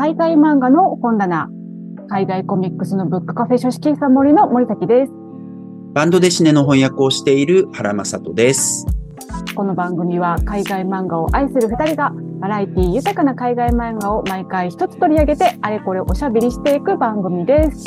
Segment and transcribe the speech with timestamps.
[0.00, 1.48] 海外漫画の本棚、
[2.08, 5.12] 海外コミックスのブックカフェ書式さ森の森崎です。
[5.92, 8.86] バンドデシネの翻訳をしている原正人です。
[9.56, 17.84] この番組は海外漫画を愛する二人がバラエティ豊かな海外漫画を毎回一つ取り上げてあれこれおしゃべりしていく番組です。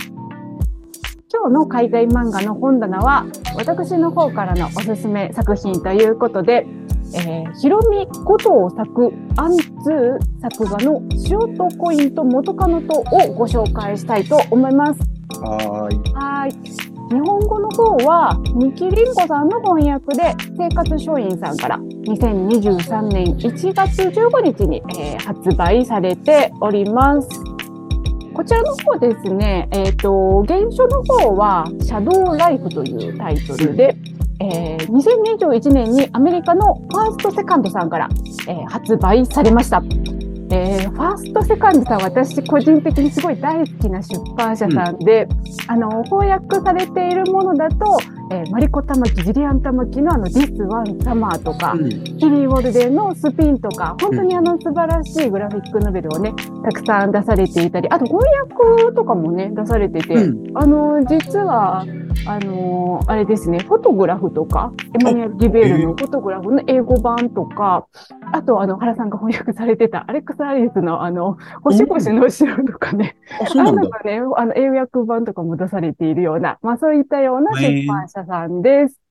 [1.34, 3.25] 今日の海外漫画の本棚は
[3.55, 6.68] 私の方からのおすすめ作品ということで、
[7.14, 14.99] えー、ひろみ五島作アンツー作画の塩とコインと元カノとをご紹介したいと思います。
[15.41, 16.13] はーい。
[16.13, 16.91] はい。
[17.12, 27.28] 日本語の方は、三木凛子さんの翻訳で、生活書院さんから2023年1月15日に、えー発売されております。
[28.34, 33.95] こちらの方ですね、えっ、と、原書の方は、シャドウライフというタイトルで、
[34.41, 38.09] えー2021年にアメリカのファーストセカンドさんから、
[38.48, 39.81] えー発売されました。
[40.54, 45.27] えーファーストセカンドさん、私個人的にすごい大好きな出版社さんで、
[45.67, 47.97] あの、翻訳されているものだと、
[48.31, 51.89] えーマリコ玉木、ジリアン玉木のあの、This One Summer とか、うん。
[51.89, 58.19] キリー・ウォルデンのスピンとか、本当にあの素晴らしいグラフィックノベルをね、たくさん出されていたり、あと翻
[58.84, 60.58] 訳とかもね、出されてて、うん。
[60.58, 61.86] あの、実は、
[62.27, 67.88] あの、あれですね、フォトグラフとか、エマニュエル・リベールのフォトグラフの英語版とか、
[68.31, 73.89] あと、あの、原さんが翻訳されてた、アレックス・アリスの、あの、星々の後ろとかね、あ、あの。
[73.89, 79.02] がね、あの、英訳版とかも出されているような、まあそういったような出版社さんです。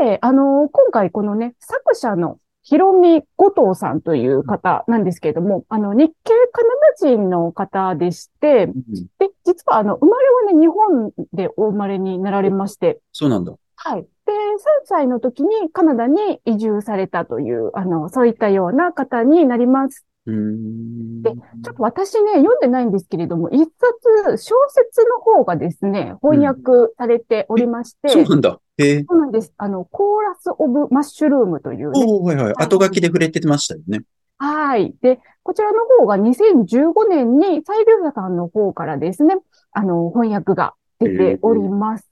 [0.00, 2.38] で、あの、今回このね、作者の
[2.68, 8.74] ひろみ後藤さんという方なんですけれども、あの、日系カナダ人の方でして、うん
[9.18, 13.54] で、実はあの、生まれはね、日本でお生まれになられまして、そうなんだ。
[13.76, 14.02] はい。
[14.02, 14.36] で、3
[14.84, 20.04] 歳の時にカナダに移住されたという、あの、そういったような方になります。
[20.26, 28.60] でちょっと私ね、読んでないんですけれども、一冊小説の方がですね、翻訳されておりまして、そうなんだ。
[29.08, 29.52] そうなんです。
[29.56, 32.04] あの、コーラス・オブ・マッシュルームというね。
[32.06, 32.54] おーはいはい。
[32.56, 34.02] 後書きで触れてましたよね。
[34.38, 34.94] はい。
[35.02, 39.36] で、こちらの方が2015年に西流者さんの方からですね、
[39.72, 42.08] あの、翻訳が出ております。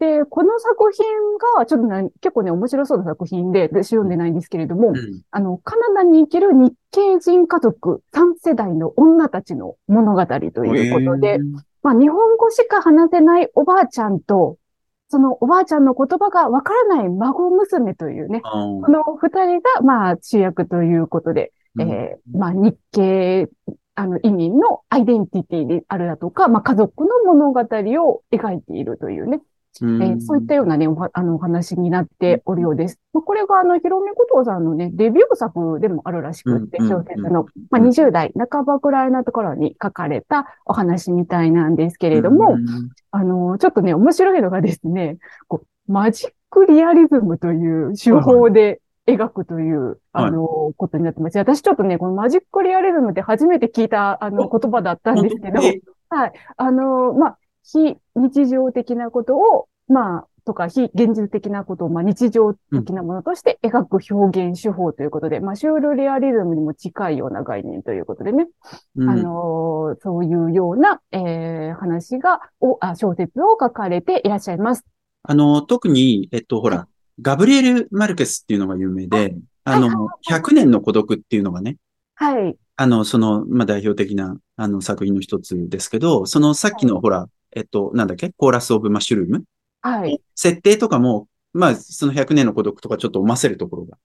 [0.00, 1.04] で、この作品
[1.58, 5.22] が、ちょっとね、結構ね、面白そうな作品で、私読んでないんですけれども、うん。
[5.30, 11.40] あの、カナダに生きる日系人家族3世代の女たちの物語ということでへ、ー
[11.82, 14.56] まあ、日本語しか話せないおばあちゃんと、
[15.14, 23.48] そのおばあちゃんの言葉がわからない孫娘というね、この二人が、まあ、主役ということで、えーまあ、日系、
[23.94, 29.42] あの、移民のアイデンティティであるだとか、まあ、家族の物語を描いているというね、うん
[29.82, 33.00] えーそういったようなね、おはあの、お話になっておるようです。
[33.12, 42.90] まあ、これが、あの、ひろみことうさんのね、デビュー作でもあるらしくって、小説の、まあ、20代半ばくらいのところに書かれたお話みたいなんですけれども、うん。
[43.10, 45.18] あの、ちょっとね、面白いのがですね、
[45.48, 49.96] こう、マジックリアリズムという手法で描くという、はい。
[50.12, 50.46] あの、
[50.76, 51.38] ことになってます。
[51.38, 54.58] 私ちょっとね、このマジックリアリズムって初めて聞いた、あの、お。
[54.58, 55.72] 言葉だったんですけど、本
[56.08, 56.32] はい。
[56.56, 68.46] あの、まあ、非日常的なことを、まあ、とか、非現実的なことを、まあ、日常的なものとして描く表現手法ということで、まあ、シュールレアリズムにも近いような概念ということでね、
[68.96, 69.08] うん。
[69.08, 74.84] あのーそういうような、えー話が、お、あ、小説を書かれていらっしゃいます。
[75.22, 76.88] あの、特に、えっと、ほら、
[77.20, 81.76] ガブリエル・マルケスっていうのが有名で、あの、100年の孤独っていうのがね、
[82.16, 82.56] はい。
[82.76, 88.30] あの、その、まあ、代表的な、あの、作品の一つですけど、そのさっきの、ほら、えっと、なんだっけ？
[88.36, 89.44] コーラス・オブ・マッシュルーム
[89.82, 90.20] はい。
[90.34, 93.98] 設定とかも、まあ、その100年の孤独とかちょっと思わせるところが。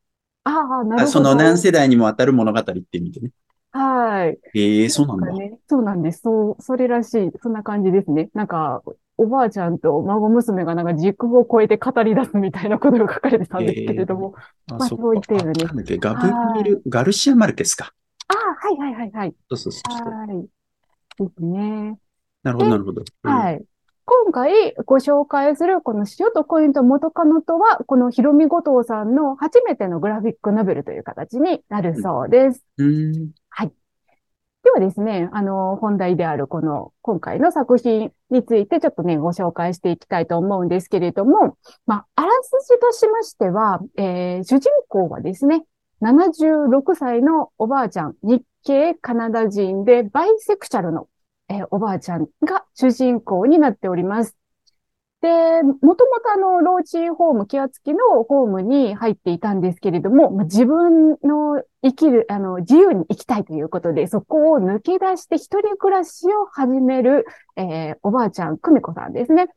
[0.44, 0.52] あ
[0.82, 1.06] あ、なるほど。
[1.06, 3.32] あその何世代にもわたる物語って意味でね。
[3.72, 4.40] はい。
[4.56, 5.32] ええそうなんだ。
[5.34, 5.60] ね。
[5.68, 6.22] そうなんです。
[6.22, 7.32] そう、それらしい。
[7.42, 8.30] そんな感じですね。
[8.34, 8.84] なんか、
[9.18, 14.34] おばあちゃんと孫娘がなんか時空を超えて語り出すみたいなことが書かれてたんですけれども。
[14.68, 15.98] あ、まあそそういったようなねなんだっけ？
[15.98, 17.94] ガブリエル、ガルシア・マルケスか。
[18.28, 19.36] ああ、はいはいはいはい。
[19.50, 19.94] そうそうそう。
[19.94, 20.50] はい。
[21.26, 22.00] ですね。
[22.44, 23.04] なるほど、なるほど。
[23.24, 23.64] はい。
[24.06, 32.66] 今回ご紹介するこの塩とコインと元カノとは、このひろみごとうさんの初めてのグラフィックノベルという形になるそうです。
[32.78, 33.32] うん。
[34.62, 45.64] ではですね、あの、本題であるこの今回の作品についてちょっとね、ご紹介していきたいと思うんですけれども、まあ、あらすじとしましては、えー主人公はですね、
[46.02, 51.08] 76歳のおばあちゃん、日系カナダ人でバイセクシャルの、
[51.50, 54.36] えーおばあちゃんが主人公になっております。
[55.22, 55.28] で、
[55.64, 67.26] もともとあの、老人ホーム、ケア付きのホームに入っていたんですけれども、まあ自分の生きる、あの、自由に生きたいということで、そこを抜け出して一人暮らしを始める、
[67.58, 69.48] えー、おばあちゃん、久美子さんですね。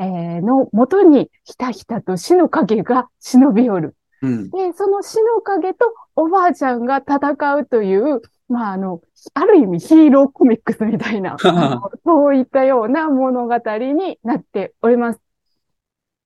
[0.00, 3.96] えー、の元にひたひたと死の影が忍び寄る。
[4.22, 4.50] うん。
[4.50, 8.22] で、その死の影とおばあちゃんが戦うという、
[8.52, 9.00] まあ、あの、
[9.34, 11.36] ある意味ヒーローコミックスみたいな、
[12.04, 15.20] そういったような物語になっております。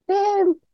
[0.08, 0.14] で、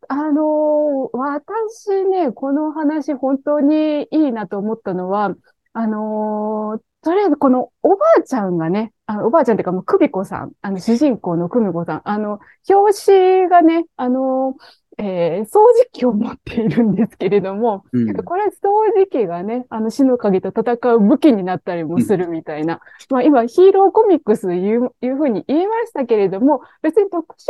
[0.08, 5.34] あの、私ね、この話本当にいいなと思ったのは、
[5.74, 14.56] あの、とりあえずこのおばあちゃんがね、あのおばあちゃんっていうかもう、くびこさん、あの、主人公のくみこさん、あの、表紙がね、あの、
[14.98, 18.16] えー掃除機を持っているんですけれども、うん。
[18.24, 18.50] これ掃
[18.96, 22.80] 除機がね、あの死の影と戦う武器になったりもするみたいな。
[23.10, 27.48] まあ今ヒーローコミックスいう、いうふうに言いましたけれども、別に特殊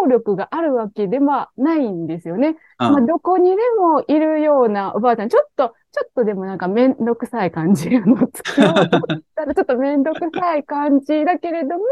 [0.00, 2.56] な能力があるわけではないんですよね。
[2.78, 11.84] あまあどこにでもいるようなおばあちゃん、ちょっと、ちょっとでもなんかめんどくさい感じの作ろうと思ったらちょっとめんどくさい感じだけれども、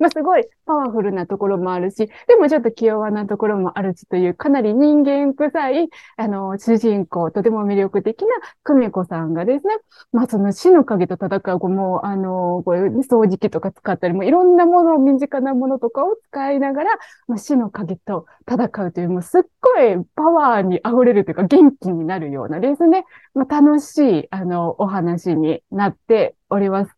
[0.00, 8.28] まあすごいパワフルなところもあるし、でもちょっと気弱なところもあるしという、かなり人間臭い、あの、主人公、とても魅力的な
[8.64, 9.74] 久美子さんがですね、
[10.12, 16.90] まあその死の影と戦う、こうも、あの、こういう掃除機とか使ったり、もいろんなものを、身近なものとかを使いながら、
[17.28, 26.90] まあ、死の影と戦うという、もうすっごいパワーに溢れるというか、元気になるようなですね、まあ、楽しい、あの、お話になっております。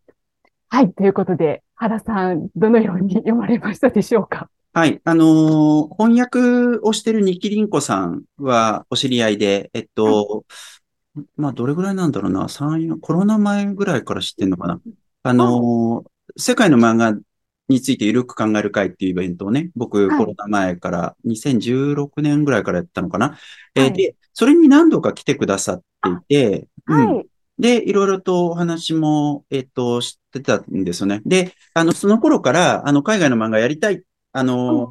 [0.68, 4.48] はい、ということで、原さん、どのように読まれましたでしょうか？
[4.72, 5.00] はい。
[5.04, 10.44] あのー翻訳をしてるニキリンコさんはお知り合いで、えっと、
[11.36, 14.80] まあ、どれぐらいなんだろうな、3、4コロナ前ぐらいから知ってんのかな？
[15.22, 17.16] あのー世界の漫画
[17.68, 23.38] についてゆるく考える会っていうイベントをね、僕はいコロナ前から2016年ぐらいからやったのかな。
[23.74, 27.26] えーはいで、それに何度か来てくださっていて、うんはい。
[27.58, 31.22] で、いろいろとお話も、えっと、知ってたんですよね。
[31.24, 34.02] で、あの、その頃から、あの、海外の漫画やりたい、
[34.32, 34.90] あの、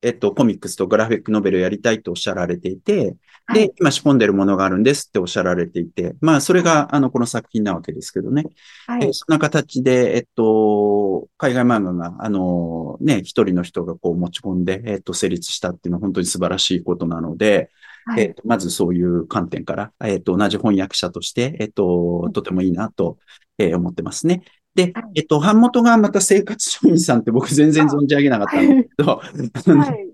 [0.00, 3.16] えっと、コミックスとグラフィックノベルやりたいとおっしゃられていて、
[3.46, 8.44] はいで、今仕込んでるものがあるんですっておっしゃられていて、まあ、それが、あの、この作品なわけですけどね。
[8.86, 9.08] はい。
[9.08, 17.70] えそんな形で、えっと、海外漫画が、あの、ね、一人の人がこう持ち込んで、えっと、成立したっていうのは本当に素晴らしいことなので、
[18.04, 18.22] はい。
[18.22, 23.18] えっと、まずそういう観点から、えっと、同じ翻訳者として、えっと、とてもいいなと、
[23.58, 24.42] えー思ってますね。
[24.78, 29.16] ではい、えっと、版元がまた生活書院さんって僕全然存じ上げなかったんですけど、
[29.74, 30.08] はい。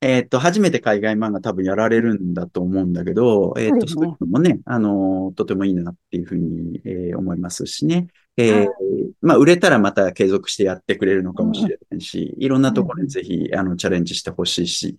[0.00, 8.08] えっと、初めて海外漫画多分やられるんだと思うんだけど、えっと、そういうのもね、あの、とてもいいなっていうふうに、えー思いますしね。
[8.38, 8.68] えーはい
[9.22, 14.96] まあ、売れたらまた継続してやってくれるのかもしれないし、いろんなところにぜひ、あの、チャレンジしてほしいし、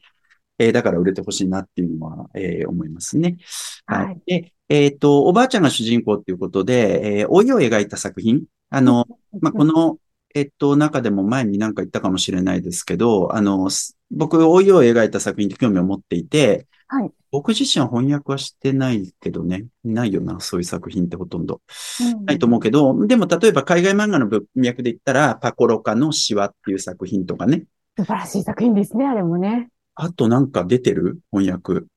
[0.60, 3.38] えーだから売れてほしいなっていうのは、えー思いますね。
[3.86, 4.42] ははいい。
[4.42, 8.44] で、えっと、おばあちゃんが主人公っていうことで、えー老いを描いた作品。
[8.70, 9.06] あの、
[9.42, 9.98] まあ、この、
[10.36, 17.12] えっと、中でも前に何か言ったかもしれないですけど、あの、す僕、老いを描いた作品って興味を持っていて、はい。
[17.32, 19.66] 僕自身は翻訳はしてないけどね。
[19.84, 21.62] ないよな、そういう作品ってほとんど。
[22.02, 27.66] うんないと思うけど、でも例えば海外漫画の文脈で言ったら、パコロカのシワっていう作品とかね。
[27.98, 29.70] 素晴らしい作品ですね、あれもね。
[29.96, 31.20] あとなんか出てる？
[31.32, 31.88] 翻訳。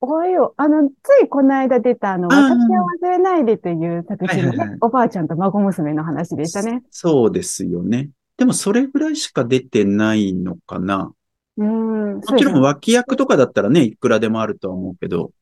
[0.00, 6.82] おいよ、あの、ついこの間出たあの、私を忘れないでという作品のはいはいはい、ねおばあちゃんと孫娘の話でしたね。
[6.90, 8.10] そうですよね。
[8.36, 11.12] でもそれぐらいしか出てないのかな。
[11.56, 15.32] うん、もちろんわ、脇役とかだったらね、いくらでもあるとは思うけど、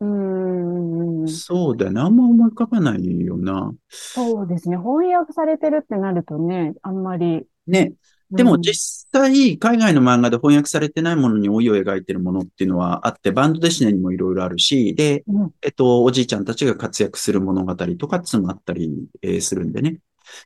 [0.00, 2.00] うん、そうだよね。
[2.00, 3.72] あんま思い浮かばないよな。
[3.88, 4.76] そうですね。
[4.76, 7.44] 翻訳されてるってなるとね、あんまり。
[7.66, 7.94] ね。
[8.30, 18.90] でもうん実際、海外の漫画で翻訳されてないものに老いを描いてるものっていうのはあって、バンドデシネにもいろいろあるし、で、うんえっと、おじいちゃんたちが活躍する物語とかつもあったり、
[19.22, 19.98] えーするんでね。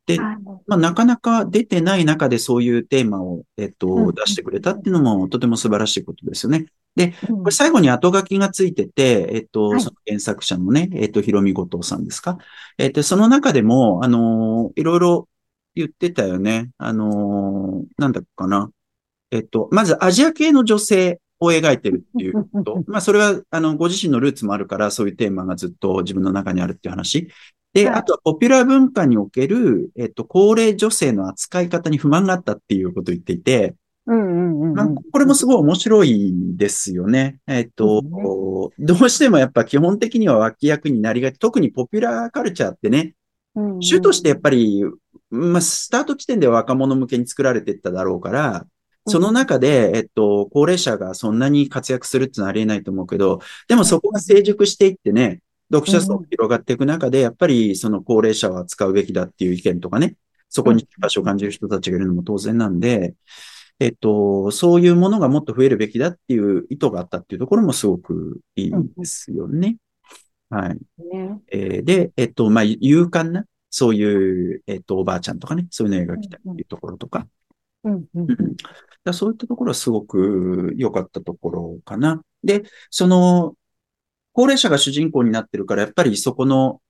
[0.07, 6.67] で、はいまあ、なかなか出てない中でそういうテーマを、えっと、うん出してくれたっていうのもとても素晴らしいことですよね。
[6.97, 12.39] うんこれ最後に後書きがついてて、えっと、はいその原作者のね、えっと、ひろみごとうさんですか？
[12.77, 15.29] えっと、その中でも、あのーいろいろ
[15.75, 16.71] 言ってたよね。
[16.79, 18.71] あのーなんだっけかな。
[19.31, 22.83] えっと、まずアジア系の女性を描いてるっていうこと。
[22.89, 27.29] まあ、それは、あの、ご自身のルーツもあるから、そういうテーマがずっと自分の中にあるっていう話。
[27.75, 33.75] で、はいあとはポピュラー文化における、えっと、高齢女性の扱い方に不満があったっていうことを言っていて、
[34.07, 34.95] うんうんうんまあ、うん。
[34.95, 37.39] これもすごい面白いですよね。
[37.47, 43.15] えっと、ですねどうしてもやっぱ基本的には脇役になりがち、特にポピュラーカルチャーってね、
[43.59, 43.73] うん。
[43.73, 44.83] うん主としてやっぱり、
[45.31, 48.67] まあ、スタート地点では若者向けに作られていっただろうから、
[49.07, 55.41] その中で、えっと、高齢者がそんなに活躍するってのはありえないと思うけど、でもそこが成熟していってね、
[55.73, 60.17] 読者層が広がっていく中で、やっぱりその高齢者は使うべきだっていう意見とかね、
[60.49, 63.15] そこに場所を感じる人たちがいるのも当然なんで、
[63.81, 69.77] えっと、そういうものがもっと増えるべきだっていう意図があったっていうところもすごくいいですよね。
[70.51, 70.79] はい。
[71.15, 71.41] ね。
[71.49, 77.27] えーで、えっと、まあ、勇敢な、そういう、えっと、おばあちゃんとかね、そういうのを描きたいっていうところとか、
[77.85, 78.57] うんうんうん
[79.05, 82.23] だそういったところはすごく良かったところかな。
[82.43, 83.55] で、その、
[84.33, 86.81] 高齢者が主人公になってるから、やっぱりそこの、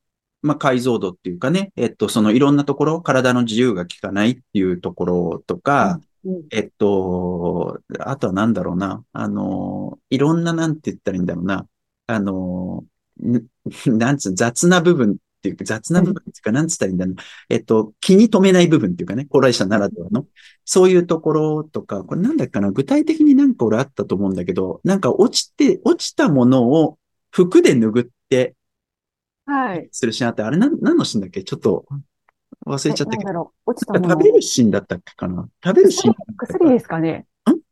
[0.43, 9.05] まあ、解像度っていうかね、えっと、そのいろんなところ、体の自由が効かないっていうところとか、うんえっと、あとはなんだろうな。
[9.13, 11.67] あの、いろんななんて言ったらいいんだろうな。
[12.07, 12.98] あの、ん
[13.87, 17.23] なんつう、雑な部分っていうか、雑な部分っていうか、なんつったらいいんだろうな。
[17.49, 20.27] えっと、気に留めない部分っていうかね、高齢者ならではの。
[20.65, 22.71] そういうところとか、これなんだっけかな。
[22.71, 26.99] 具体的になんか俺あったと思うんだけど、なんか落ちて、落ちたものを
[27.31, 28.55] 服で拭って
[29.47, 29.89] はい。
[29.93, 31.43] するシーンあって、あれなん、何のシーンだっけ？
[31.43, 31.87] ちょっと
[32.67, 33.53] 忘れちゃったけど。
[33.65, 33.95] 落ちた。
[33.95, 35.49] 食べるシーンだったっけかな？
[35.65, 37.27] 食べるシーン薬薬ですかね。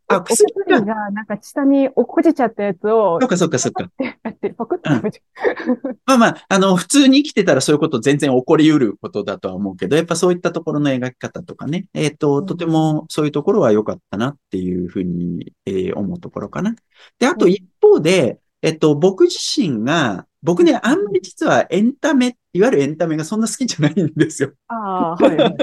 [0.08, 0.60] あ、お薬か。
[0.60, 3.90] 薬がなんか下に落っこちちゃったやつをそっかそっかそっか。
[3.98, 5.98] やって、パクッと食べちゃう。
[6.06, 16.74] まあまあ、あの、普通に生きてたらそういうこと全然起こり得ることだとは思うけど、やっぱそういったところの描き方とかね、えっ、と、うんとてもそういうところは良かったなっていうふうに、えー思うところかな。
[17.18, 24.52] で、あと一方で、えっと、僕自身が、僕ね、あんまり実はエンタメ、いわゆるエンタメがそんな好きじゃないんですよ。
[24.68, 25.56] ああ、はいはい。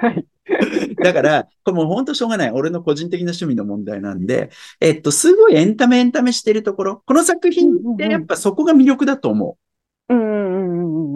[0.00, 0.26] はい。
[0.96, 2.50] だから、これもう本当しょうがない。
[2.50, 9.65] 俺の個人的な趣味の問題なんで、えっと、すごいエンタメエンタメしてるところ、この作品ってやっぱそこが魅力だと思う。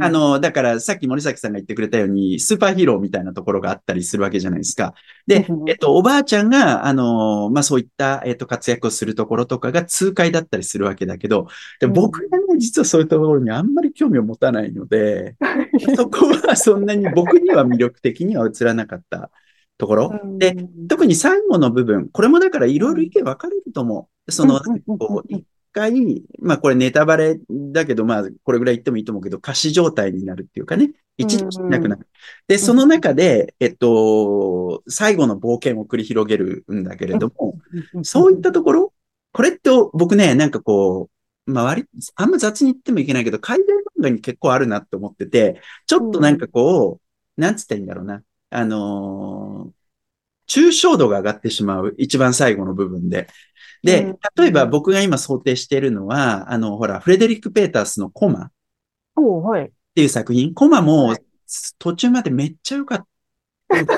[0.00, 4.95] あ、の、だからさっき森崎さんが言ってくれたように、スーパーヒーローみたいなところがあったりするわけじゃないですか。
[5.26, 11.47] でえっと、おばあちゃんが、あの、まあ、そういった、えっと、活躍をするところとかが痛快だったりするわけだけど、
[11.80, 15.37] でうん僕がね、実はそういうところにあんまり興味を持たないので、
[15.97, 19.30] そこはそんなに僕には魅力的には映らなかった
[19.78, 20.21] ところ。
[20.38, 20.57] で、
[20.88, 24.33] 特に最後の部分、これもだからいろいろ意見分かれると思う。
[24.33, 24.61] その、
[24.99, 32.09] こう、一回、まあこれネタバレだけど、まあこれぐらい言ってもいいと思うけど、仮死状態になるっていうかね、一時いなくなる。
[32.49, 37.59] で、その中で、えっと、最後の冒険を繰り広げるんだけれども、
[38.03, 38.93] そういったところ、
[39.33, 41.11] これって僕ね、なんかこ
[41.47, 43.67] う、まあ割り、あんま雑に言ってもいけないけど、海外
[43.99, 47.00] 漫画に結構あるなって思ってて、ちょっとなんかこ
[47.37, 48.23] う、なんつったらいいんだろうな。
[48.50, 49.81] あのー
[50.47, 51.95] 抽象度が上がってしまう。
[51.99, 53.29] 一番最後の部分で。
[53.83, 58.51] でうん、例えば僕が今想定しているのは、あの、ほら、フレデリック・ペータースのコマっ
[59.17, 59.73] おはい。
[59.95, 60.55] ていう作品。
[60.55, 61.19] コマもはい
[61.79, 63.07] 途中までめっちゃ良かった。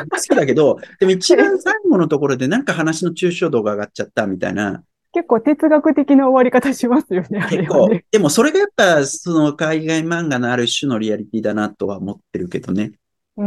[0.07, 4.83] 好きだけど、 でも一番最後のところでなんか話の抽象度が上がっちゃったみたいな。
[5.15, 7.91] 結構哲学的な終わり方しますよね、あれ結構。
[8.11, 12.93] でもそれがやっぱ、その海外漫画のある種のリアリティだなとは思ってるけどね。
[13.37, 13.47] うー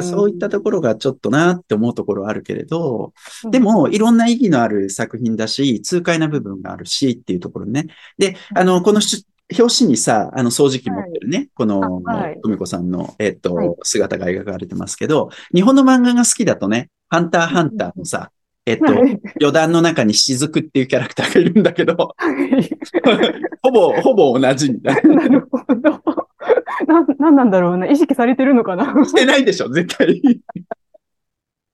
[0.00, 0.02] ん。
[0.02, 3.12] そういったところがちょっとなって思うところはあるけれど、
[3.44, 7.86] うんでも、いろんな意義のある作品だし、痛快な部分があるしっていうところね。
[8.18, 9.26] で、あの、このし
[9.58, 18.30] 表紙にさ、あの、掃除機持ってるね、この、あはいとみこさんの、えっと、はい姿が描かれてますけど、日本の漫画が好きだとね、ハンターハンターのさ、
[18.66, 22.70] えっと、はい余談の中に雫っていうキャラクターがいるんだけど、はい
[23.62, 25.14] ほぼ、ほぼ同じみたいな。
[25.16, 26.23] なるほど。
[26.86, 27.86] な、なんなんだろうな。
[27.86, 28.84] 意識されてるのかな？
[29.04, 30.40] してないでしょ、絶対。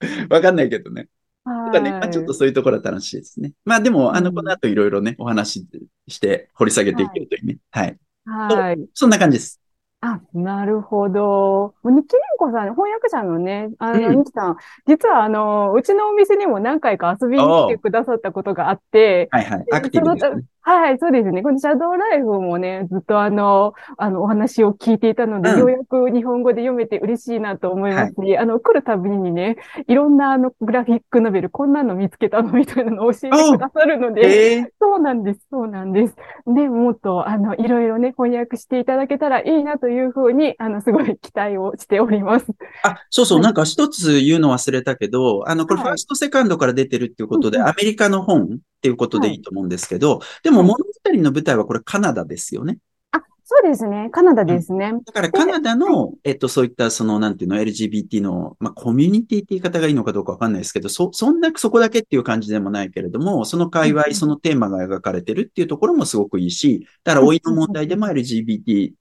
[0.30, 1.08] わかんないけどね。
[1.44, 3.52] はとかね、まあ、ちょっとそういうところは楽しいですね。
[3.64, 5.68] まあでも、あの、うんこの後いろいろね、お話し
[6.08, 7.58] して掘り下げていけるというね。
[7.70, 7.96] はい。
[8.26, 8.88] はい。
[8.94, 9.60] そんな感じです。
[10.02, 11.74] あ、なるほど。
[11.84, 19.66] ニッキリンコさん、翻訳者のね、あの、うんニキさん、実はあの、うちのお店にも何回か遊びに来てくださったことがあって、はいはい。
[19.72, 20.42] アクティブですね。
[20.62, 21.42] はい、そうですね。
[21.42, 29.56] このシャドーライフもね、ずっとあの、あの、お話を聞いていたので、うんようやく日本語で読めて嬉しいなと思いますし、あの、来るたびにね、
[29.88, 36.14] いろんなあの、グラフィックノベル、こんなの見つけたのみたいなのを教えてくださるので、ええそうなんです、そうなんです。
[36.46, 42.46] で、もっと、あの、いろいろね、翻訳していただけたらいいなというふうに、あの、すごい期待をしております。
[42.82, 50.68] あ、そうそう、はいなんか一つ言うの忘れたけど、あの、これはいファーストセカンドから出てるっていうことで、うんうんアメリカの本っていうことでいいと思うんですけど、でもはい。
[50.68, 52.78] 物語の舞台はこれカナダですよね。
[53.12, 54.08] あ、そうですね。
[54.10, 54.94] カナダですね。
[55.04, 64.14] だからカナダの、えっと、そういった、その、なんていうの、LGBT の、まあ、コミュニティって言い方がいいのかどうかわかんないですけど、そ、そんな、そこだけっていう感じでもないけれども、その界隈、うん。
[64.14, 68.94] そのテーマが描かれてるっていうところもすごくいいし、だから、老いの問題でも LGBT っ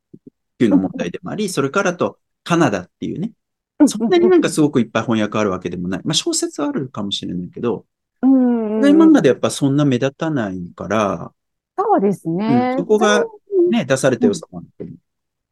[0.57, 3.31] ていうの問題でもあり、それからと、カナダっていうね、
[3.88, 6.01] そんなになんかすごくいっぱい翻訳あるわけでもない。
[6.03, 7.86] まあ、小説はあるかもしれないけど、う
[8.79, 8.89] んん。
[8.91, 11.33] 海外漫画でやっぱそんな目立たないから、
[11.77, 12.77] そうですうんね。
[12.77, 14.91] そこがうんね、出された良さもあって。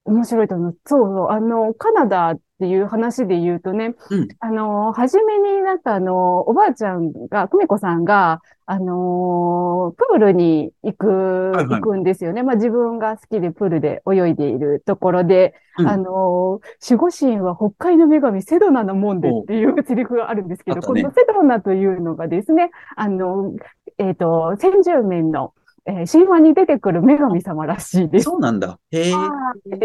[0.05, 0.79] 面白いと思う。
[0.86, 1.29] そうそう。
[1.29, 4.28] あの、カナダっていう話で言うとね、うん。
[4.40, 11.82] あの、初めになんかあの、おばあちゃんが、久美子さんが、あの、プールに行く、はいはい。
[11.82, 12.42] 行くんですよね。
[12.42, 15.88] まあ自分が好きでプールで泳いでいるところで、うん。
[15.88, 20.82] あの、守護神は北海の女神セドナのもんでっていうセリフがあるんですけど、ね。
[20.82, 23.54] このセドナというのがですね、あの、
[24.00, 25.54] えっと、先住民の、
[25.88, 28.25] えー神話に出てくる女神様らしいです。
[28.25, 28.79] そうなんだ。
[28.91, 29.13] へえ。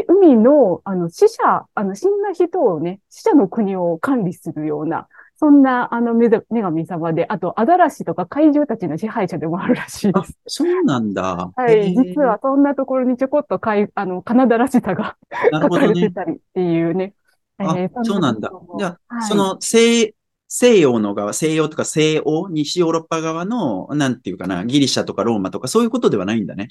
[0.08, 11.50] 海の、あの、死者、あの、死んだ人をね、死者の国を管理するような、そんな、あの、女女神様で、あと、アザラシとか怪獣たちの支配者でもあるらしいであす。、そうなんだ。
[11.56, 11.94] はい。
[11.94, 15.16] 実は、そんなところにちょこっとかい、あの、カナダらしさが
[15.52, 16.10] 書かれて。
[16.10, 17.14] たりっていうね。
[17.58, 20.14] あえーそうなんだじゃあ、はいその西、
[20.54, 26.68] 西洋の側、西洋とか西欧、西ヨーロッパ側の、なんていうかな、ギリシャとかローマとかそういうことではないんだね。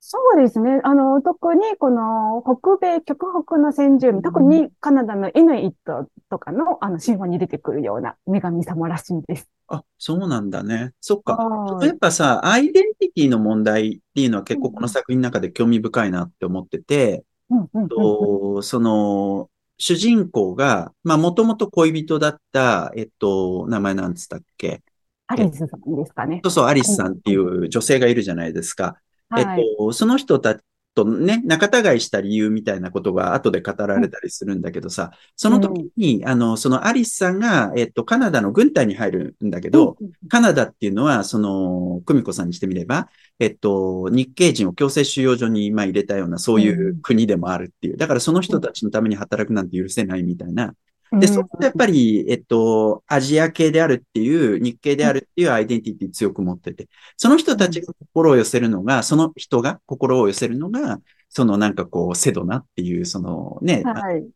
[0.00, 0.80] そうですね。
[0.82, 9.48] あの、特にこの北米、極北の先住民、特にカナダのイヌイットとかの、あの、神話に出てくるような女神様らしいんです。
[9.68, 10.90] あ、そうなんだね。
[11.00, 11.36] そっか。
[11.36, 19.49] はいやっぱさ、アイデンティティの問題っていうのは結構この作品の中で興味深いなって思ってて、うんとその、
[19.80, 24.82] 主人公が、まあ、もともと恋人だった、えっと、名前なんつったっけ？
[25.26, 26.40] アリスさんですかね。
[26.44, 29.00] そうそう、アリスさんっていう女性がいるじゃないですか。
[29.36, 29.64] えっはい。
[29.78, 30.62] と、その人たち
[30.94, 39.96] とね、仲違いした理由みたいなことが後で語られたりするんだけどさ、その時に、あの、そのアリスさんが、えっと、カナダの軍隊に入るんだけど、
[40.28, 47.96] カナダっていうのは、その、久美子さんにしてみれば、えっと、日系人を強制収容所に今入れたような、そういう国でもあるっていう。
[47.96, 50.74] だからその人たちのために働くなんて許せないみたいな。
[51.12, 64.28] で、そこでやっぱり、えっと、アジア系であるっていう、日系であるっていうアイデンティティ強く持ってて、その人たちが心を寄せるのが、その人が心を寄せるのが、そのなんかこう、セドナっていう、そのね、はい。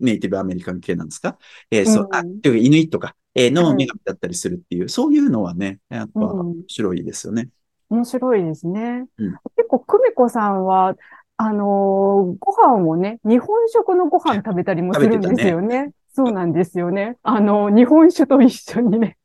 [0.00, 1.38] ネイティブアメリカン系なんですか？
[1.70, 7.48] えーそう、うんあ、っていうか、イヌイットか、えーのはい女神だったりするっていう、そういうのはね、やっぱうん面白いですよね。
[7.88, 9.06] 面白いですね。
[9.18, 10.96] うん結構、久美子さんは、
[11.36, 15.92] あのーご飯もね、日本食のご飯食べたりもするんですよね。
[16.12, 17.16] そうなんですよね。
[17.22, 19.16] あの、日本酒と一緒にね。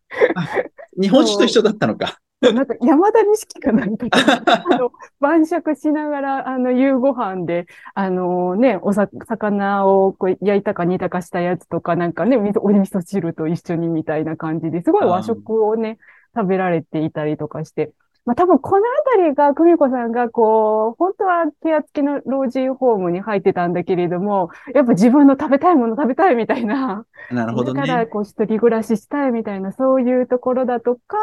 [1.00, 2.20] 日本酒と一緒だったのか。
[2.40, 4.18] なんか山田錦かなんかと
[4.76, 15.98] あの、晩酌しながら、あの、夕ご飯で、あのね、おさ、魚をこう焼いたか煮たかしたやつとか、なんかね、お味噌汁と一緒にみたいな感じですごい和食をね、
[16.36, 17.92] 食べられていたりとかして。
[18.28, 28.06] まあ多分このあたりが、久美子さんがこう、本当は手厚きの老人ホームに入ってたんだけれども、やっぱ自分の食べたいもの食べたいみたいな、なるほどだからね。
[28.06, 31.18] こう一人暮らししたいみたいな、そういうところだとか、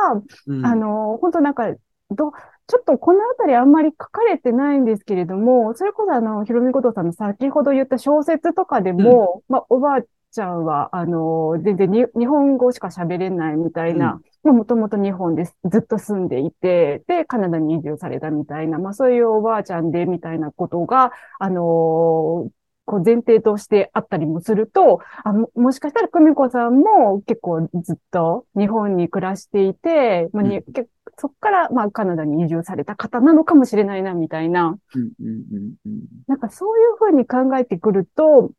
[0.47, 0.65] うん。
[0.65, 1.75] あの、本当なんか、
[2.11, 2.33] ど、
[2.67, 14.21] ちょっとこのあたりあんまり書かれてないんですけれども、それこそあの、ひろみことさんの先ほど言った小説とかでも、まあ、おばあちゃんは、あの、全然に日本語しか喋れないみたいな、まあ、
[14.53, 22.51] もともと日本でずっと住んでいて、で、カナダに移住されたみたいな、まあ、そういうおばあちゃんで、みたいなことが、あの
[22.87, 30.87] こう前提としてあったりもすると、あももしかしたら久美子さんも結構ずっと日本に暮らしていて、まあにけ
[31.19, 34.77] そこからまあカナダに移住された方なのかもしれないな、みたいな。
[34.95, 36.03] うんうんうんうん。
[36.27, 38.51] なんかそういうふうに考えてくると、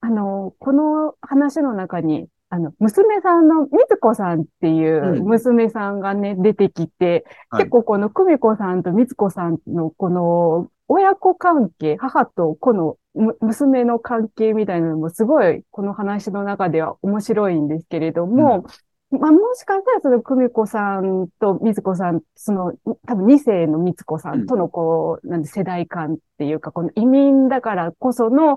[0.00, 5.24] あの、この話の中に、あの、娘さんのみつこさんっていううん。
[5.24, 7.64] 娘さんがね、出てきて、はい。
[7.64, 18.64] 結構この久美子さんとみつこさんのこの親子関係、母と子のむ娘の関係みたいなのもすごいこの話の中では面白いんですけれども、
[19.10, 22.72] まあもしかしたらその久美子さんとみつこさん、その
[23.06, 28.56] 多分2世のみつこさんとのこう、なんで世代間っていうか、この移民だからこその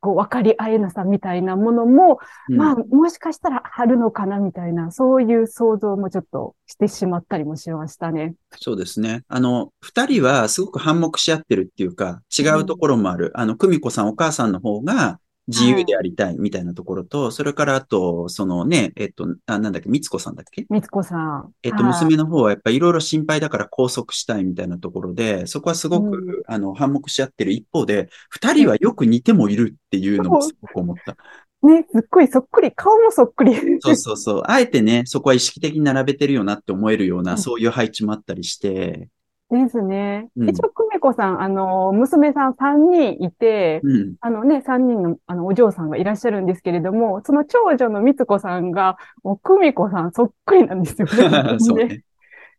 [0.00, 8.34] こう分かり合えなさみたいなものも、うんまあ、もしかしたらあるのかなみたいな、そういう想像もちょっとしてしまったりもしましたね。
[8.56, 9.24] そうですね。
[9.28, 13.30] あの、二人はすごく反目し合ってるっていうか、違うところもある。
[13.34, 20.64] あの、久美子さん、お母さんの方が自由でありたいみたいなところと、それからあと、そのね、えっと、あなんだっけ、みつこさんだっけ？
[20.70, 21.52] みつこさん。
[21.62, 31.16] えっと、はい娘の方はやっぱりいろいろ心配だから拘束したいみたいなところで、そこはすごく、うんあの、反目し合ってる一方で、二人はよく似てもいるっていうのもすごく思った。
[31.62, 33.54] ね、すっごいそっくり、顔もそっくり。
[33.80, 34.42] そうそうそう。
[34.46, 39.08] あえてね、そこは意識的に並べてるよなって思えるような、うんそういう配置もあったりして、
[39.50, 40.28] ですね。
[40.36, 44.14] うん一応、久美子さん、あの、娘さん3人いて、うん。
[44.20, 51.58] あのね、3人の、あの、お嬢さんがいらっしゃるんですけれども、その長女のみつこさんが、もう、久美子さんそっくりなんですよね。
[51.58, 52.04] そうね。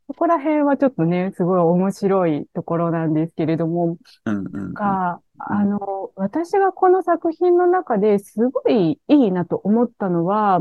[0.07, 4.73] そこら辺はちょっとね、すごい面白いところなんですけれども、うんうんうん。
[4.73, 10.59] が、あの、私がこの作品の中ですごいいいなと思ったのは、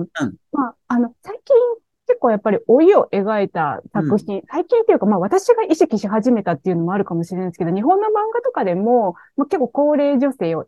[0.52, 1.89] まあ、あの、最近結
[2.20, 10.64] 構やっぱり老いを描いた作品、最近っていうか、まあ私が意識し始めたっていうのもあるかもしれないですけど、日本の漫画とかでも、まあ、結構高齢女性を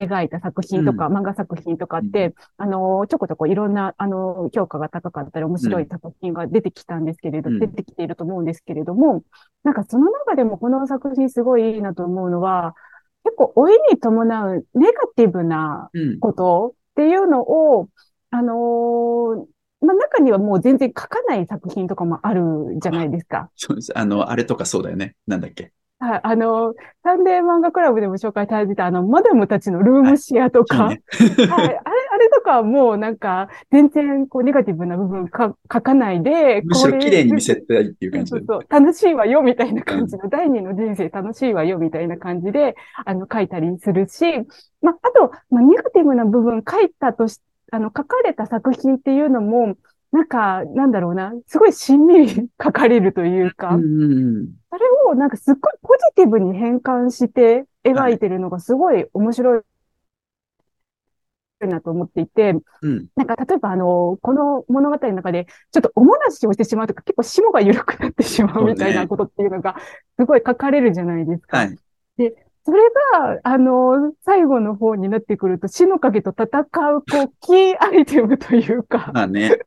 [0.00, 1.16] 描いた作品とか、うん。
[1.16, 7.58] 漫画作品とかって、あの、ちょこちょこいろんな、あの、評価が高かったり面白い作品が出てきたんですけれど、うん。
[7.58, 9.22] 出てきていると思うんですけれども、
[9.64, 12.74] なんかその中でもこの作品すごいいいなと思うのは、
[13.24, 16.20] 結構老いに伴うネガティブなうん。
[16.20, 17.88] ことっていうのを、
[18.30, 19.44] あのー
[19.80, 23.50] まあ、中にはもう全然書かない作品とかもあるじゃないですか。
[23.56, 23.96] そうです。
[23.96, 25.14] あの、あれとかそうだよね。
[25.26, 25.72] なんだっけ。
[26.00, 30.84] はい、あの、サンデー漫画クラブでも紹介されてた、あの、マダムたちのルームシェアとか。
[30.86, 31.02] はい、
[31.50, 31.80] あれ、
[32.12, 38.38] あれとかはもうなんか、全然こうネガティブな部分か書かないで、むしろ綺麗に見せたいっていう感じで。
[38.38, 44.24] そうそうそう、楽しいわよ、みたいな感じの、第二の人生楽しいわよ、みたいな感じで、あの、書いたりするし、
[44.80, 49.76] まあ、あと、まあ、ネガティブな部分書いたとし、あの、書かれた作品っていうのも、
[50.10, 53.78] なんか、なんだろうな、すごいしんみり書かれるというか。
[54.70, 59.62] それをなんかすっごいポジティブに変換して描いてるのがすごい面白い
[61.66, 63.06] なと思っていて、うん。
[63.16, 69.76] なんか、例えば、あの、この物語の中で、ちょっとおもらしをしてしまうとか、結構霜が緩くなってしまうみたいなことっていうのが、
[70.18, 71.58] すごい書かれるじゃないですか。
[71.58, 71.78] はい。
[72.64, 72.78] それ
[73.12, 76.64] が、あの、最後の方になってくると、死の影と戦う、
[77.00, 79.58] こう、キーアイテムというか、まあね。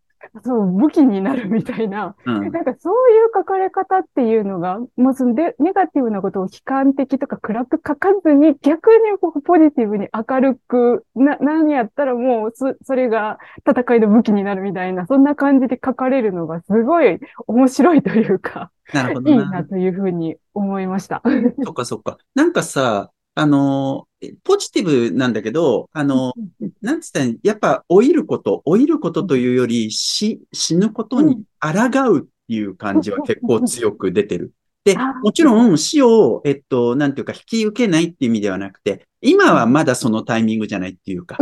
[0.44, 2.52] そう、武器になるみたいな、うん。
[2.52, 13.40] なんかそういう書かれ方っていうのが、もうそので、ネガティブなことを悲観的とか暗く書かずに、逆にこうポジティブに明るく、な、何やったらもうそ、それが
[13.70, 19.52] 戦いの武器になるみたいな、そんな感じで書かれるのがすごい面白いというか、なるほいいどな。
[19.52, 21.22] なというふうに思いました。
[21.64, 22.18] そっかそっか。
[22.36, 23.12] なんかさ、
[23.42, 26.34] あの、えポジティブなんだけど、あの、
[26.80, 34.54] なんつったらやっぱ老いること、老いることというより死、死ぬことに抗うっていう感じは結構強く出てる。
[34.86, 41.38] であ、もちろん死を、えっと、なんていうか引き受けないっていう意味ではなくて、今はまだそのタイミングじゃないっていうか、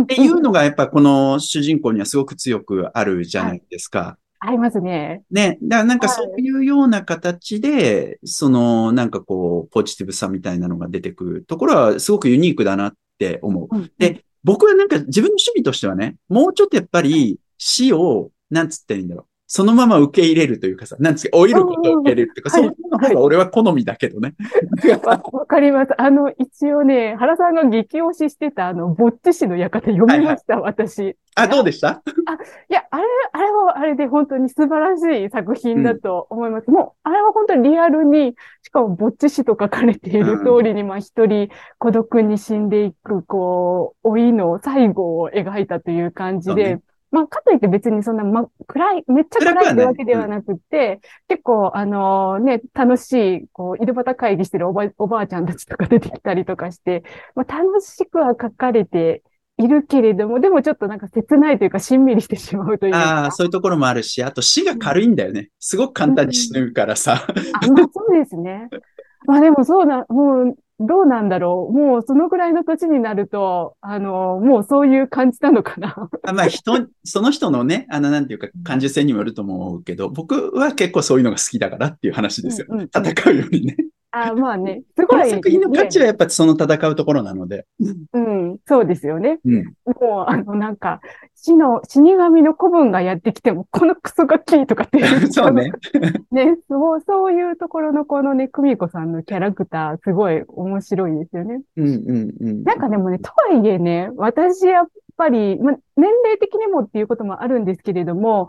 [0.00, 4.16] っていうのがやっぱこの主人公にはすごく強くあるじゃないですか。
[4.46, 5.22] ありますね。
[5.30, 5.58] ね。
[5.62, 13.74] だからなんかはいそういうような形で、そのなんかこう、ポジティブさみたいなのが出てくるところはすごくユニークだなって思う。
[13.74, 19.26] うんで、僕はなんか自分の趣味としてはね、もうちょっとやっぱり死を、なんつったらいいんだろう。
[19.56, 24.34] そのまま受け入れるというかさ、なんつうか、老いることを受け入れるというか、うんその方が俺は好みだけどね。
[25.04, 25.92] わわかります。
[25.96, 31.16] あの、一応ね、原さんが激推ししてた、あの、ぼっち氏の館読みました、私。
[31.36, 32.02] あ、どうでした？
[32.68, 36.70] いや、あれ、あれはあれで本当に素晴らしい作品だと思います。
[36.72, 46.80] もう、あれは本当にリアルに、しかもぼっち死と書かれている通りに、まあ一人孤独に死んでいく、こう、老いの最後を描いたという感じで
[47.14, 57.04] まあ、かといって別にそんな、ま、暗い、めっちゃ暗いってわけではなくて、結構、あのね、楽しい、こう、井戸端会議してるおば、おばあちゃんたちとか出てきたりとかして、
[57.36, 59.22] まあ、楽しくは書かれて
[59.58, 62.98] いるけれども、でもちょっとなんか切ないというか、しんみりしてしまうというか。
[62.98, 65.50] ああ、そういうところもあるし、あと死が軽いんだよね。
[65.60, 67.24] すごく簡単に死ぬからさ。
[67.28, 68.68] あ、まあそうですね。
[69.26, 71.72] まあでもそうな、もう、どうなんだろう。
[71.72, 76.10] もうそのぐらいの年になると、あの、もうそういう感じなのかな。
[76.24, 82.66] あまあ人、その人のね、あの、なんていうか、感受性にもよると思うけど、僕は結構そういうのが好きだからっていう話ですよ。
[82.68, 83.76] うんうんうん戦うよりね。
[84.14, 84.82] あ、まあね。
[84.96, 87.66] すごい、作品の価値はねやっぱその戦うところなので。
[88.12, 89.40] うん、そうですよね。
[89.44, 89.64] うん。
[90.00, 91.00] もう、あの、なんか、
[91.34, 95.26] 死の、死神の子分がやってきても、このクソガキとかっていう。
[95.32, 95.72] そうね。
[96.30, 101.62] ね、そう、そういうところのこのね、久美子さんのキャラクター、すごい面白いですよね。
[101.76, 102.62] うんうんうん。
[102.62, 108.48] なんかでもね、とはいえね、私やっぱり、ま、年齢的にもっていうこともあるんですけれども、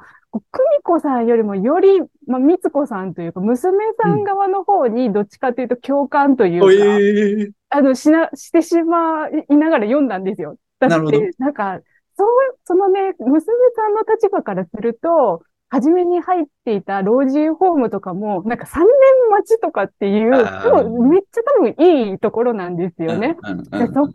[0.51, 10.57] 久美子さんよりもより、ま、みつこさんというか、娘さん側の方にどっちかというと共感というか、おえーあの、しな、してしまいながら読んだんですよ。
[10.79, 11.79] だって、なんか、
[12.17, 12.27] そう、
[12.63, 13.39] そのね、娘
[13.75, 18.85] さんの立場からすると、初めに入っていた老人ホームとかも、なんか3年
[19.31, 23.35] 待ちとかっていう、もめっちゃ多分いいところなんですよね。
[23.41, 24.07] うんうんでそ、そんな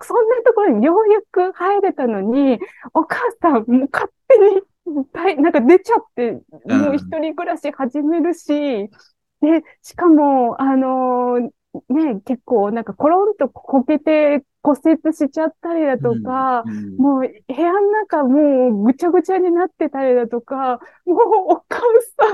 [0.44, 2.59] ところにようやく入れたのに、
[2.94, 6.33] お母さんもう勝手に、大なんか出ちゃって、
[6.64, 8.49] もう一人暮らし始めるし、
[9.40, 11.51] で、しかも、あのー
[11.95, 16.71] ね、結構なんかコロンとこけて骨折しちゃったりだとか、うん。
[16.71, 16.97] うん。
[16.97, 21.19] もう部屋の中もうぐちゃぐちゃになってたりだとか、もう
[21.55, 21.81] お母
[22.19, 22.27] さ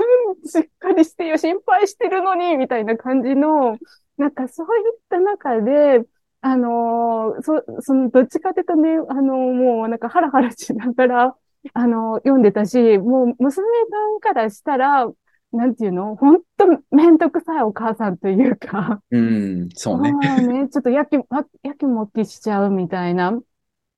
[0.59, 3.79] んしっかりしてよ、心配してるのに、みたいな感じの、
[4.17, 6.01] なんかそういった中で、
[6.41, 11.35] あのーそ、その、どっちかというとね、あのーもうなんかハラハラしながら、
[11.73, 15.07] あのー読んでたし、もう娘さんからしたら、
[15.53, 16.15] なんていうの？
[16.15, 20.11] 本当めんどくさいお母さんというか、うん、そうね。
[20.45, 23.31] ね、ちょっとやき、わやきもきしちゃうみたいな。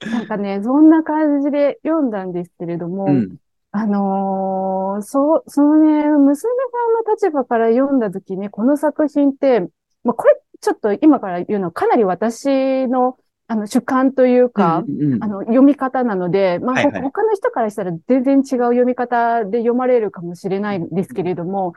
[0.02, 3.36] なんかね、そんな感じで読んだんですけれども、うん、
[3.72, 9.62] あのーそう、そのね、娘さんの立場から読んだときね、この作品って、
[10.04, 13.18] まあ、これちょっと今から言うのはかなり私の、
[13.50, 17.02] あの、主観というか、うんうんあの、読み方なので、まあ、はいはい。
[17.02, 21.74] ほ他の人からしたら全然違う読み方で読まれるかもしれないんですけれども、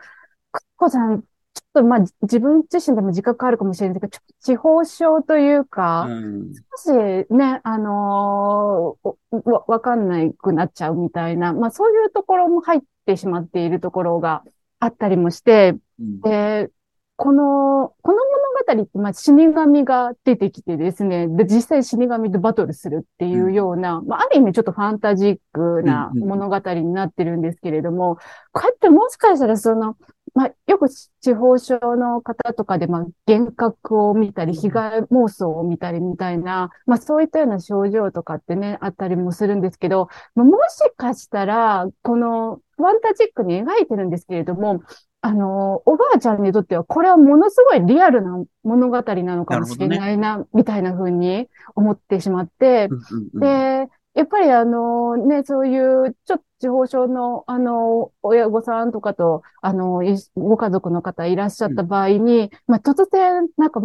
[0.52, 1.28] くっこさん、ちょっ
[1.72, 6.52] とまあ、じ自分自身でも自覚あるかもしれないけど、ちょっと地方症というか、うん。
[6.76, 14.42] 少しね、あのーおわ、わかんないくなっちゃうみたいな、まあそういうところも入ってしまっているところが
[14.78, 16.20] あったりもして、うん。
[16.20, 16.70] で、
[17.16, 28.16] この、この物語って、まあ死神が出てきてですね、で、実際死神とバトルするっていうような、まあある意味ちょっとファンタジックなうんうん物語になってるんですけれども、
[28.52, 29.96] こうやってもしかしたらその、
[30.34, 44.80] まあ、よく地方症の方とかで、まあ、幻覚を見たり、被害妄想を見たりみたいな、まあ、そういったような症状とかってね、あったりもするんですけど、まあもしかしたら、このファンタジックに描いてるんですけれども、
[45.24, 53.40] あの、おばあちゃんにとっては、これはものすごいリアルな物語なのかもしれないな、みたいな風に思ってしまって、うんうんうん。
[53.40, 63.80] で、やっぱりあのね、そういうちょっと地方症のあの親御さんとかと、あの、いご家族の方いらっしゃった場合に、まあ突然なんか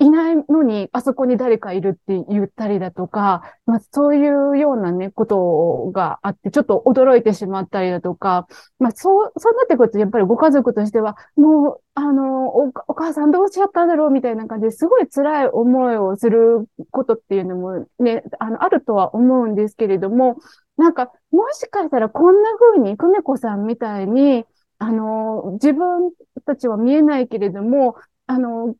[0.00, 8.48] いないのにあそこに誰かいるって言ったりだとか、まあそういうようなね、ことがあって、ちょっと驚いてしまったりだとか、
[8.80, 20.36] まあそう、そうなってくるとやっぱりご家族としては、もう、あの、お、お母さんどうしちゃったんだろうみたいな感じですごい辛い思いをすることっていうのもね、あの、あるとは思うんですけれども、
[20.76, 24.44] なんか、もしかしたらこんな風に、久美子さんみたいに、
[24.78, 26.12] あの、自分
[26.44, 28.74] たちは見えないけれども、あの、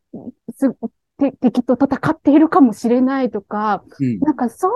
[0.54, 0.76] す、
[1.18, 4.18] て敵と戦っているかもしれないとか、うん。
[4.20, 4.74] なんかそうい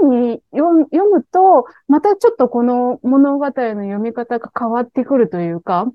[0.00, 5.86] う風に読む読むと、またちょっとこの物語の読み方が変わってくるというか、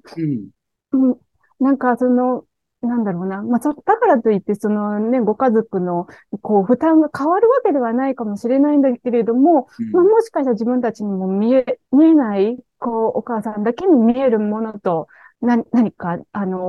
[0.92, 1.10] うん。
[1.10, 1.18] うん、
[1.60, 2.46] なんかその、
[2.88, 3.42] なんだろうな。
[3.42, 6.08] まあ、そ、だからといって、そのね、ご家族の、
[6.42, 15.08] こう、負担が変わるわけではないかもしれないんだけれども、まあ、もしかしたら自分たちにも見え、見えない、こう、お母さんだけに見えるものと、
[15.42, 16.60] な、何か、あのー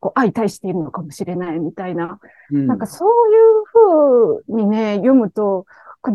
[0.00, 2.18] こう、相対しているのかもしれないみたいな。
[2.50, 5.66] うんなんかそういう風にね、読むと、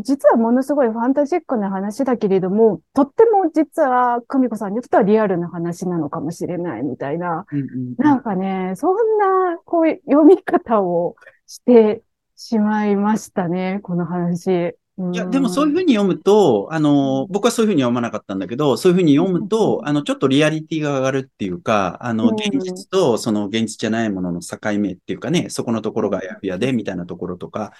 [0.01, 7.45] 実はものすごいファンタジックな話だけれども、とっても実は、久美子さんにとってはリアルな話なのかもしれないみたいな。
[7.51, 11.15] うんうんなんかね、そんな、こういう読み方を
[11.47, 12.03] して
[12.35, 14.75] しまいましたね、この話。
[15.13, 22.35] いや、でもそういうふうに読むと、あの、僕はそういうふうに読まなかったんだけど、そういうふうに読むと、あの、ちょっとリアリティが上がるっていうか、あの、うん。
[22.35, 27.73] 現実とその現実じゃないものの境目っていうかね、そこのところがあやふやで、みたいなところとか、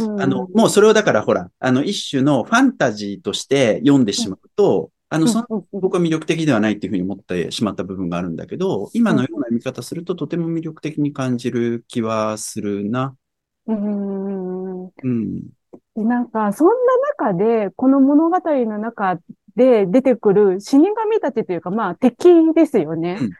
[0.00, 13.14] うん、あの、もうそれをだからほら、あの、一種のファンタジーとして読んでしまうと、あの、その、僕は魅力的ではないっていうふうに思ってしまった部分があるんだけど、今のような読み方するととても魅力的に感じる気はするな。
[13.66, 14.84] うん。
[14.86, 15.42] うん。
[15.96, 16.74] でなんか、そんな
[17.28, 19.18] 中で、この物語の中
[19.56, 23.18] で出てくる死神たちというか、まあ敵ですよね。
[23.20, 23.30] うん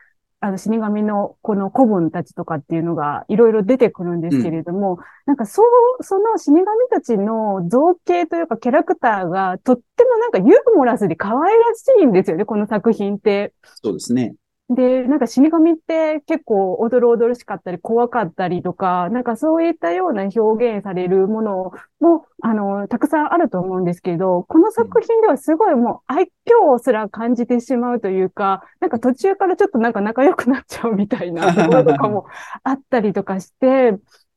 [0.45, 5.63] あの死神のこの古文たちとかっていうのがいろいろ出てくるんですけれども、なんかそ
[5.99, 13.55] う、その死神たちの造形というかキャラクターがとってもなんかユーモラスで可愛らしいんですよね、この作品って。
[13.83, 14.35] そうですね。
[14.75, 32.27] で、なんか死神って結構おどろおどろしかったり怖かったりとか、なんかそういったような表現されるものも、あの、たくさんあると思うんですけど、この作品ではすごいもう愛嬌すら感じてしまうというか、なんか途中からちょっとなんか仲良くなっちゃうみたいなところとかも
[32.63, 33.95] あったりとかして、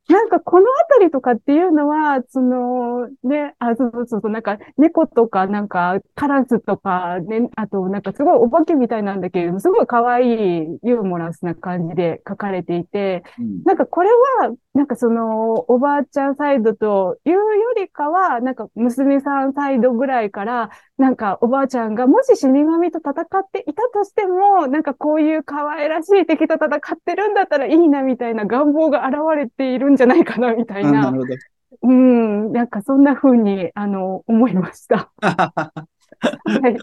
[0.07, 13.63] なんかこのあたりとかっていうのは、その、ね、あ、そうそうそう、なんか猫とか、なんかカラスとか、ね、あとなんかすごいお化けみたいなんだけれども、すごい可愛いユーモラスな感じで書かれていて、うん。
[13.65, 17.41] なんかこれは、なんかその、おばあちゃんサイドというよ
[17.75, 31.35] りかは、なんか娘さんサイドぐらいから、なんかおばあちゃんがもし死神と戦っていたとしても、なんかこういう可愛らしい敵と戦ってるんだったらいいなみたいな願望が現れているんじゃないかなみたいなあなる、ほど。
[31.83, 35.11] うん、なんかそんな風に、あの、思いました。
[35.19, 36.77] はい。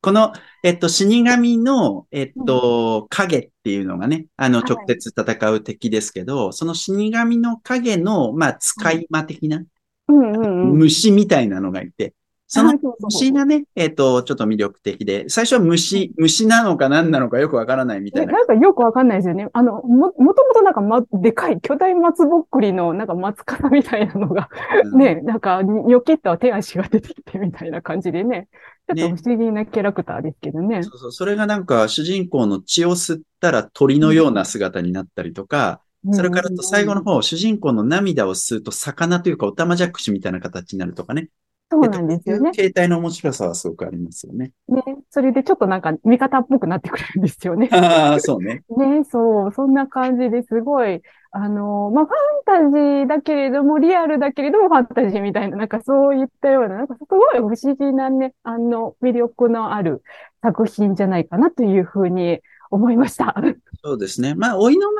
[0.00, 9.62] この、えっと、死神の、えっと、影っていうのがね、あの、はい直接戦う敵ですけど、その死神の影の、まあ、使い魔的な、
[10.08, 10.78] うんうんうん。
[10.78, 12.14] 虫みたいなのがいて、
[12.54, 18.32] その虫がね、えっと、ちょっと魅力的で、最初は虫、虫なのか何なのかよくわからないみたいな。
[18.32, 19.48] ねなんかよくわかんないですよね。
[19.54, 24.50] あの、も、もともとなんかま、でかい巨大松ぼっくりの、なんか松かみたいなのが、
[24.84, 28.48] うんね、なんか、ニョキッと手足が出てきてみたいな感じでね。
[28.94, 30.82] ちょっと不思議なキャラクターですけどね。
[30.82, 41.28] そうそう、それがなんか主人公の血を吸ったら鳥のような姿になったりとか、それからと最後の方、主人公の涙を吸うと魚というかオタマジャクシみたいな形になるとかね。
[41.72, 42.50] そうなんですよね。
[42.52, 44.52] 携帯の面白さはすごくありますよね。
[44.68, 44.82] ね。
[45.08, 47.70] それでちょっとなんか味方っぽくなってくれるんですよね。
[47.72, 48.62] ああ、そうね。
[48.76, 60.02] ね、そう、そんな感じですごい、あの、まあ、ファンタジーだけれども、リアルだけれどもファンタジーみたいな、なんかそういったような、なんかすごい不思議なね、あの、魅力のある
[60.42, 63.34] 作品じゃないかなというふうに思いました。
[63.82, 64.34] そうですね。
[64.34, 64.90] まあ、老いの漫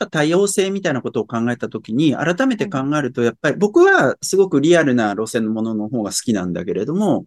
[0.00, 7.26] 画多様性みたいなことを考えたときに、改めて考えると、やっぱり僕はすごくリアルな路線のものの方が好きなんだけれども、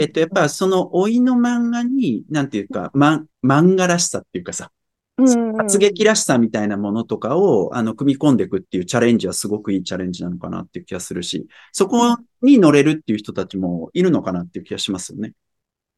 [0.00, 4.70] えっと、やっぱその老いの漫画に、なんていうか、ま、漫画らしさっていうかさ、
[5.58, 15.32] 発撃らしさみたいなものとかを、あの、組み込んでいくっていうチャレンジはすごくいいチャレンジなのかなっていう気がするし、そこに乗れるっていう人たちもいるのかなっていう気がしますよね。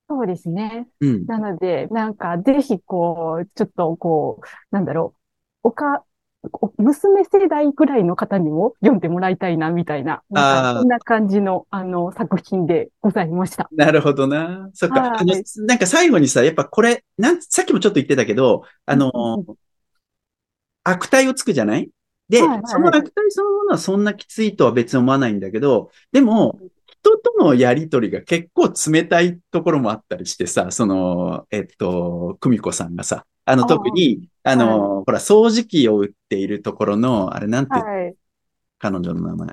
[0.08, 0.86] そうですね。
[1.00, 1.26] うん。
[1.26, 5.14] なので、なんか、ぜひ、こう、ちょっと、こう、なんだろ
[5.64, 6.04] う、おか、お
[6.78, 13.68] 娘世代ぐらいの方にも読んでもらいたいな、みたいな、なんそんな感じの、あの、作品でございました。
[13.72, 14.70] なるほどな。
[14.74, 15.00] そっか。
[15.00, 15.34] はいあの、
[15.66, 19.56] なんか最後にさ、やっぱこれ、なん、さっきもちょっと言ってたけど、あのうんうん、
[20.84, 21.90] 悪態をつくじゃない？
[22.28, 26.58] で、はいはいはいその悪態そのものはそんなきついとは別に思わないんだけど、でも、
[27.00, 38.14] 人とのやりとりが結構冷たいところもあったりしてさ、その、えっと、久美子さんがさ、あの、特に、あの、ほら、掃除機を売っているところの、あれなんて、はい。
[38.78, 39.48] 彼女の名前。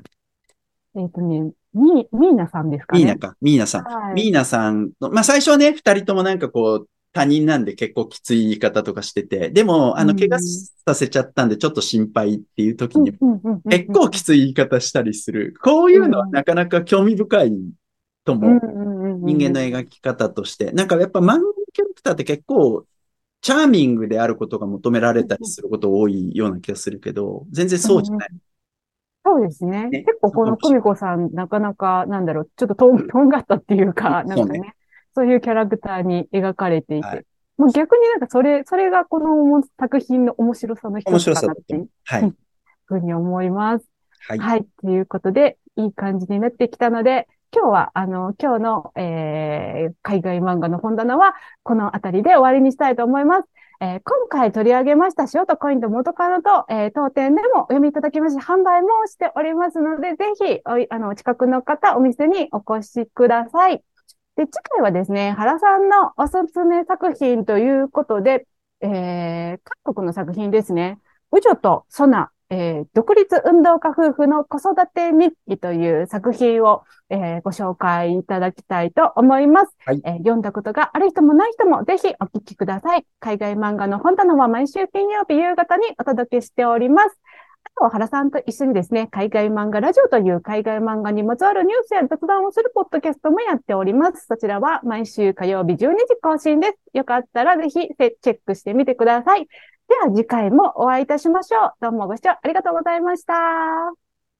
[0.96, 3.04] えっとね、ミー、ミーナさんですかね。
[3.04, 3.84] ミーナか、ミーナさん。
[3.86, 4.14] はい。
[4.14, 10.40] ミーナさんの、まあ最初はね、二人ともなんかこう、他人なんで結構きつい言い方とかしてて、でも、あの、うん怪我
[10.86, 13.14] させちゃったんでちょっと心配っていう時に、
[13.70, 15.56] 結構きつい言い方したりする。
[15.64, 17.54] こういうのはなかなか興味深い
[18.26, 18.60] と思う。
[19.24, 20.72] 人間の描き方として。
[20.72, 22.86] なんかやっぱ漫画のキャラクターって結構、
[23.44, 28.30] チャーミングであることが求められたりすること多いような気がするけど、全然そうじゃない。
[29.26, 29.90] そうですね。
[29.90, 34.76] ね結構この久美子さん、なかなか、なんだろう、ちょっととん、とんがったっていうか、なんかそうね、
[35.14, 37.26] そういうキャラクターに描かれていはいて、
[37.58, 41.90] もう逆になんかそれ、それがこの作品の面白さの一つかなっていう。
[42.06, 42.34] はうんい。
[42.86, 43.86] ふうに思います。
[44.28, 44.40] はい。
[44.40, 44.66] はい。
[44.82, 53.50] ということで、いい感じになってきたので、今日は、あの、今日の、えー、海外漫画の本棚は、このあたりで終わりにしたいと思います。
[53.80, 63.84] えー今回取り上げました塩とコインと元カノと、えー当店でもお読みいただきまして、販売もしておりますので、ぜひ、お、あの、お近くの方、お店にお越しください。
[64.36, 68.48] で、次回はですね、原さんのおすすめ作品ということで、
[68.82, 71.00] えー、韓国の作品ですね。
[71.32, 83.06] ウジョとソナ、えー独立運動家夫婦の子育て日記という作品を、えーご紹介いただきたいと思います、はいえー読んだことがある人もない人もぜひお聞きください。
[83.20, 87.20] 海外漫画の本棚は毎週金曜日夕方にお届けしております。
[87.78, 94.28] あと、原さんと一緒にですね、海外漫画ラジオという海外漫画にまつわるニュースや雑談をするポッドキャストもやっております。
[94.28, 96.76] そちらは毎週火曜日12時更新です。
[96.94, 99.48] よかったらぜひチェックしてみてください。
[99.88, 101.74] では次回もお会いいたしましょう。
[101.82, 104.03] どうもご視聴ありがとうございました。